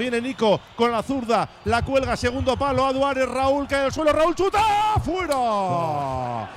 Viene 0.00 0.20
Nico 0.20 0.60
con 0.76 0.92
la 0.92 1.02
zurda, 1.02 1.48
la 1.64 1.82
cuelga, 1.82 2.16
segundo 2.16 2.56
palo, 2.56 2.86
a 2.86 2.92
Duárez, 2.92 3.28
Raúl 3.28 3.66
cae 3.66 3.86
al 3.86 3.92
suelo, 3.92 4.12
Raúl 4.12 4.32
chuta, 4.32 4.60
fuera. 5.04 6.48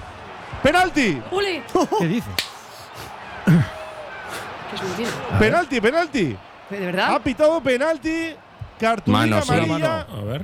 Penalti. 0.62 1.20
¿Qué 2.00 2.08
dices? 2.08 2.30
¿Qué 3.44 4.76
es 4.76 4.84
mentira? 4.84 5.40
penalti, 5.40 5.82
penalti. 5.82 6.38
¿De 6.70 6.78
Ha 6.78 6.80
verdad? 6.80 7.22
pitado 7.24 7.60
penalti, 7.62 8.36
cartulina 8.82 9.20
Mano, 9.20 9.42
sí. 9.44 9.54
amarilla. 9.54 10.02
A 10.02 10.22
ver. 10.26 10.42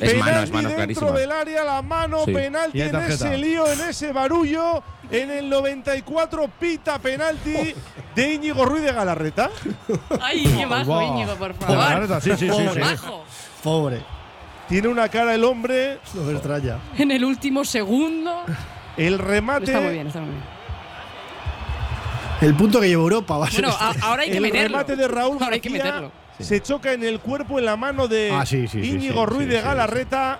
Es 0.00 0.18
mano, 0.18 0.42
es 0.42 0.52
mano, 0.52 0.68
dentro 0.68 1.12
del 1.12 1.32
área, 1.32 1.64
la 1.64 1.82
mano, 1.82 2.24
Sí. 2.24 2.32
penalti 2.32 2.80
en 2.82 2.94
ese 2.94 3.36
lío, 3.38 3.66
en 3.66 3.80
ese 3.80 4.12
barullo. 4.12 4.82
En 5.10 5.30
el 5.30 5.48
94 5.48 6.50
pita 6.60 6.98
penalti 6.98 7.74
de 8.14 8.32
Íñigo 8.34 8.64
Ruiz 8.66 8.82
de 8.82 8.92
Galarreta. 8.92 9.48
¡Ay, 10.20 10.44
qué 10.54 10.66
bajo, 10.66 10.84
Buah. 10.84 11.04
Íñigo, 11.04 11.34
por 11.36 11.54
favor! 11.54 12.00
neta, 12.00 12.20
sí, 12.20 12.30
sí, 12.36 12.48
sí, 12.50 12.56
¡Qué 12.64 12.70
sí. 12.74 12.78
bajo! 12.80 13.24
Pobre, 13.62 14.02
Tiene 14.68 14.88
una 14.88 15.08
cara 15.08 15.34
el 15.34 15.44
hombre, 15.44 15.98
me 16.12 16.32
extraña. 16.32 16.76
En 16.98 17.10
el 17.10 17.24
último 17.24 17.64
segundo. 17.64 18.42
el 18.98 19.18
remate. 19.18 19.64
Está 19.64 19.80
muy 19.80 19.92
bien, 19.94 20.06
está 20.08 20.20
muy 20.20 20.30
bien. 20.30 20.58
El 22.40 22.54
punto 22.54 22.80
que 22.80 22.88
lleva 22.88 23.02
Europa 23.02 23.36
va 23.38 23.46
a 23.46 23.50
ser. 23.50 23.64
Bueno, 23.64 23.76
este. 23.90 24.04
ahora 24.04 24.22
hay 24.22 24.30
que 24.30 24.36
el 24.36 24.42
meterlo. 24.42 24.68
remate 24.78 24.94
de 24.96 25.08
Raúl 25.08 25.38
Ahora 25.40 25.54
hay 25.54 25.60
que 25.60 25.70
García 25.70 26.10
se 26.44 26.60
choca 26.60 26.92
en 26.92 27.04
el 27.04 27.20
cuerpo 27.20 27.58
en 27.58 27.64
la 27.64 27.76
mano 27.76 28.08
de 28.08 28.30
Ah, 28.32 28.46
sí, 28.46 28.68
sí, 28.68 28.82
sí, 28.82 28.90
Íñigo 28.90 29.24
sí, 29.24 29.30
Ruiz 29.30 29.46
sí, 29.46 29.52
de 29.54 29.58
sí, 29.58 29.64
Galarreta, 29.64 30.38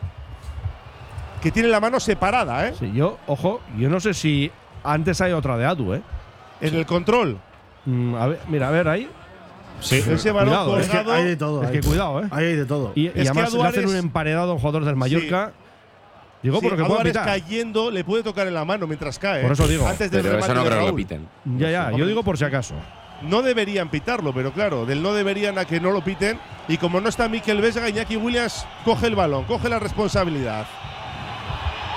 que 1.42 1.50
tiene 1.50 1.68
la 1.68 1.80
mano 1.80 2.00
separada, 2.00 2.68
¿eh? 2.68 2.74
Sí, 2.78 2.92
yo, 2.94 3.18
ojo, 3.26 3.60
yo 3.78 3.88
no 3.88 4.00
sé 4.00 4.14
si 4.14 4.50
antes 4.84 5.20
hay 5.20 5.32
otra 5.32 5.56
de 5.56 5.66
Adu, 5.66 5.94
¿eh? 5.94 6.02
En 6.60 6.74
el 6.74 6.86
control. 6.86 7.38
Mm, 7.84 8.14
a 8.14 8.26
ver, 8.26 8.40
mira, 8.48 8.68
a 8.68 8.70
ver 8.70 8.88
ahí. 8.88 9.08
Sí. 9.80 10.02
Ese 10.08 10.32
balón 10.32 10.48
Cuidado, 10.48 10.78
¿eh? 10.78 10.80
es 10.82 10.88
que 10.88 10.96
colgado. 10.96 11.12
hay 11.12 11.24
de 11.24 11.36
todo. 11.36 11.62
Es 11.62 11.68
hay 11.68 11.80
que 11.80 11.86
cuidado, 11.86 12.22
¿eh? 12.22 12.28
Ahí 12.30 12.44
hay 12.46 12.56
de 12.56 12.66
todo. 12.66 12.92
Y, 12.94 13.02
y 13.02 13.06
Es 13.06 13.12
que 13.14 13.20
además 13.28 13.54
le 13.54 13.62
hacen 13.64 13.86
un 13.86 13.96
emparedado 13.96 14.50
a 14.50 14.54
un 14.54 14.60
jugador 14.60 14.84
del 14.84 14.96
Mallorca. 14.96 15.52
Digo, 16.42 16.60
Sí, 16.60 16.62
por 16.62 16.72
lo 16.72 16.76
que 16.86 16.92
a 16.92 16.96
puede 16.96 17.12
cayendo 17.12 17.90
le 17.90 18.04
puede 18.04 18.22
tocar 18.22 18.46
en 18.46 18.54
la 18.54 18.64
mano 18.64 18.86
mientras 18.86 19.18
cae. 19.18 19.42
Por 19.42 19.50
¿eh? 19.50 19.54
eso 19.54 19.66
digo. 19.68 19.86
Antes 19.86 20.10
del 20.10 20.22
Pero 20.22 20.38
eso 20.38 20.54
no 20.54 20.62
de 20.62 20.68
creo 20.68 20.80
que 20.80 20.86
lo 20.86 20.96
piten. 20.96 21.28
Ya, 21.56 21.70
ya, 21.70 21.90
yo 21.92 22.06
digo 22.06 22.22
por 22.22 22.38
si 22.38 22.44
acaso. 22.44 22.74
No 23.22 23.42
deberían 23.42 23.88
pitarlo, 23.88 24.32
pero 24.32 24.52
claro, 24.52 24.86
del 24.86 25.02
no 25.02 25.12
deberían 25.12 25.58
a 25.58 25.64
que 25.64 25.80
no 25.80 25.90
lo 25.90 26.02
piten. 26.02 26.38
Y 26.68 26.76
como 26.78 27.00
no 27.00 27.08
está 27.08 27.28
Mikel 27.28 27.60
Vesga, 27.60 27.88
Iñaki 27.88 28.16
Williams 28.16 28.66
coge 28.84 29.06
el 29.06 29.16
balón, 29.16 29.44
coge 29.44 29.68
la 29.68 29.78
responsabilidad. 29.78 30.66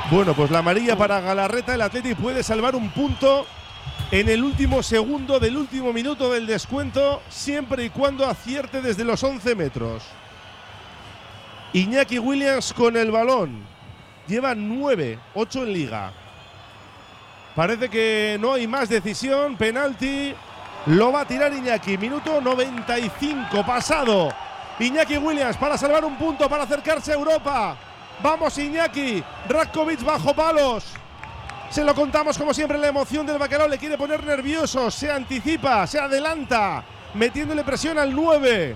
Bueno, 0.09 0.33
pues 0.33 0.49
la 0.51 0.59
amarilla 0.59 0.97
para 0.97 1.21
Galarreta, 1.21 1.75
el 1.75 1.81
Atleti 1.81 2.15
puede 2.15 2.43
salvar 2.43 2.75
un 2.75 2.89
punto 2.89 3.45
en 4.11 4.27
el 4.27 4.43
último 4.43 4.83
segundo 4.83 5.39
del 5.39 5.55
último 5.55 5.93
minuto 5.93 6.31
del 6.31 6.47
descuento, 6.47 7.21
siempre 7.29 7.85
y 7.85 7.89
cuando 7.89 8.25
acierte 8.25 8.81
desde 8.81 9.05
los 9.05 9.23
11 9.23 9.55
metros. 9.55 10.03
Iñaki 11.73 12.19
Williams 12.19 12.73
con 12.73 12.97
el 12.97 13.11
balón. 13.11 13.63
Lleva 14.27 14.53
9, 14.55 15.19
8 15.35 15.63
en 15.63 15.73
liga. 15.73 16.11
Parece 17.55 17.89
que 17.89 18.37
no 18.39 18.53
hay 18.53 18.67
más 18.67 18.89
decisión. 18.89 19.55
Penalti. 19.55 20.33
Lo 20.87 21.11
va 21.11 21.21
a 21.21 21.25
tirar 21.25 21.53
Iñaki. 21.53 21.97
Minuto 21.97 22.41
95 22.41 23.65
pasado. 23.65 24.29
Iñaki 24.79 25.17
Williams 25.17 25.57
para 25.57 25.77
salvar 25.77 26.03
un 26.03 26.15
punto, 26.17 26.49
para 26.49 26.63
acercarse 26.63 27.11
a 27.11 27.15
Europa. 27.15 27.77
Vamos 28.23 28.57
Iñaki. 28.57 29.23
Ratkovic 29.47 30.03
bajo 30.03 30.33
palos. 30.33 30.85
Se 31.69 31.83
lo 31.83 31.93
contamos 31.93 32.37
como 32.37 32.53
siempre 32.53 32.77
la 32.77 32.87
emoción 32.87 33.25
del 33.25 33.37
bacalao. 33.37 33.67
Le 33.67 33.77
quiere 33.77 33.97
poner 33.97 34.23
nervioso. 34.25 34.89
Se 34.89 35.11
anticipa, 35.11 35.85
se 35.85 35.99
adelanta. 35.99 36.83
Metiéndole 37.13 37.63
presión 37.63 37.99
al 37.99 38.15
9. 38.15 38.75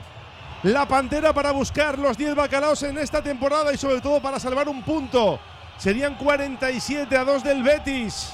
La 0.63 0.87
Pantera 0.87 1.33
para 1.33 1.51
buscar 1.51 1.97
los 1.97 2.17
10 2.17 2.35
bacalaos 2.35 2.83
en 2.83 2.97
esta 2.97 3.21
temporada 3.21 3.73
y 3.73 3.77
sobre 3.77 4.01
todo 4.01 4.21
para 4.21 4.39
salvar 4.39 4.69
un 4.69 4.83
punto. 4.83 5.39
Serían 5.77 6.15
47 6.15 7.17
a 7.17 7.23
2 7.23 7.43
del 7.43 7.63
Betis. 7.63 8.33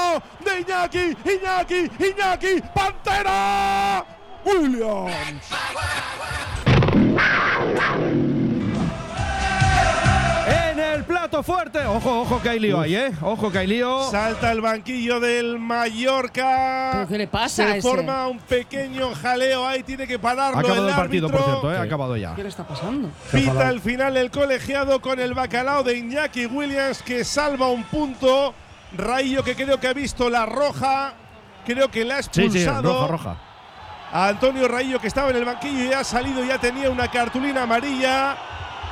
De 0.51 0.59
Iñaki, 0.61 1.17
Iñaki, 1.25 1.89
Iñaki, 2.03 2.61
Pantera. 2.73 4.05
Williams. 4.43 5.45
En 10.47 10.79
el 10.79 11.03
plato 11.05 11.43
fuerte. 11.43 11.85
Ojo, 11.85 12.21
ojo 12.21 12.41
que 12.41 12.49
hay 12.49 12.59
lío 12.59 12.79
ahí, 12.81 12.95
¿eh? 12.95 13.11
Ojo 13.21 13.51
que 13.51 13.59
hay 13.59 13.67
lío. 13.67 14.09
Salta 14.09 14.51
el 14.51 14.61
banquillo 14.61 15.19
del 15.19 15.59
Mallorca. 15.59 16.89
¿Pero 16.93 17.07
qué 17.07 17.17
le 17.19 17.27
pasa 17.27 17.63
a 17.63 17.67
Se 17.71 17.77
ese? 17.77 17.87
forma 17.87 18.27
un 18.27 18.39
pequeño 18.39 19.13
jaleo 19.15 19.67
ahí, 19.67 19.83
tiene 19.83 20.07
que 20.07 20.17
pararlo 20.19 20.57
Ha 20.57 20.61
acabado 20.61 20.83
el 20.83 20.89
el 20.89 20.95
partido, 20.95 21.29
por 21.29 21.43
cierto, 21.43 21.71
¿eh? 21.73 21.77
Ha 21.77 21.81
acabado 21.83 22.17
ya. 22.17 22.35
¿Qué 22.35 22.43
le 22.43 22.49
está 22.49 22.67
pasando? 22.67 23.09
Pita 23.31 23.67
al 23.67 23.79
final 23.79 24.17
el 24.17 24.31
colegiado 24.31 24.99
con 25.01 25.19
el 25.19 25.33
bacalao 25.33 25.83
de 25.83 25.97
Iñaki 25.97 26.47
Williams 26.47 27.01
que 27.03 27.23
salva 27.23 27.67
un 27.69 27.83
punto. 27.83 28.53
Rayo 28.93 29.43
que 29.43 29.55
creo 29.55 29.79
que 29.79 29.87
ha 29.87 29.93
visto 29.93 30.29
la 30.29 30.45
roja. 30.45 31.13
Creo 31.65 31.89
que 31.89 32.03
la 32.05 32.17
ha 32.17 32.23
Sí, 32.23 32.29
expulsado. 32.43 32.81
sí, 32.81 32.87
roja, 32.99 33.07
roja. 33.07 33.35
A 34.13 34.27
Antonio 34.27 34.67
Rayo 34.67 34.99
que 34.99 35.07
estaba 35.07 35.29
en 35.29 35.37
el 35.37 35.45
banquillo 35.45 35.85
y 35.85 35.93
ha 35.93 36.03
salido, 36.03 36.43
ya 36.43 36.57
tenía 36.57 36.89
una 36.89 37.09
cartulina 37.09 37.63
amarilla. 37.63 38.35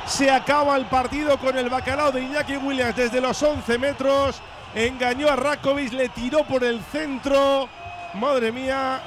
Se 0.06 0.30
acaba 0.30 0.76
el 0.76 0.86
partido 0.86 1.36
con 1.38 1.56
el 1.58 1.68
bacalao 1.68 2.10
de 2.10 2.22
Iñaki 2.22 2.56
Williams 2.56 2.96
desde 2.96 3.20
los 3.20 3.42
11 3.42 3.76
metros. 3.78 4.40
Engañó 4.74 5.28
a 5.28 5.36
Rakovic, 5.36 5.92
le 5.92 6.08
tiró 6.08 6.44
por 6.44 6.64
el 6.64 6.80
centro. 6.90 7.68
Madre 8.14 8.50
mía, 8.50 9.00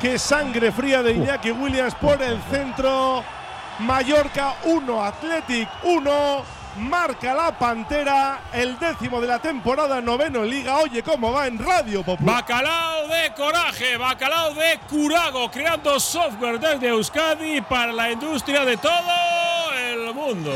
qué 0.00 0.18
sangre 0.18 0.72
fría 0.72 1.02
de 1.02 1.12
Iñaki 1.12 1.50
Williams 1.50 1.94
por 1.96 2.22
el 2.22 2.40
centro. 2.50 3.22
Mallorca 3.80 4.54
1, 4.64 5.04
Athletic 5.04 5.68
1. 5.84 6.42
Marca 6.76 7.34
la 7.34 7.52
Pantera, 7.58 8.40
el 8.52 8.78
décimo 8.78 9.20
de 9.20 9.26
la 9.26 9.38
temporada, 9.38 10.00
noveno 10.00 10.42
en 10.42 10.50
Liga. 10.50 10.78
Oye, 10.78 11.02
cómo 11.02 11.32
va 11.32 11.46
en 11.46 11.58
Radio 11.58 12.02
Popular. 12.02 12.36
Bacalao 12.36 13.08
de 13.08 13.32
coraje, 13.34 13.96
bacalao 13.96 14.54
de 14.54 14.80
curago, 14.88 15.50
creando 15.50 16.00
software 16.00 16.58
desde 16.58 16.88
Euskadi 16.88 17.60
para 17.60 17.92
la 17.92 18.10
industria 18.10 18.64
de 18.64 18.76
todo 18.76 18.92
el 19.76 20.14
mundo. 20.14 20.52